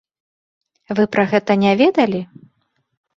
[0.99, 2.21] Вы пра гэта не ведалі?